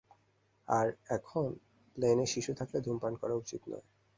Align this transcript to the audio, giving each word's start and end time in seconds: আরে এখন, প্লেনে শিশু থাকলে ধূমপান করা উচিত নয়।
আরে 0.67 0.91
এখন, 1.09 1.47
প্লেনে 1.95 2.25
শিশু 2.25 2.51
থাকলে 2.59 2.77
ধূমপান 2.85 3.13
করা 3.21 3.35
উচিত 3.35 3.61
নয়। 3.67 3.85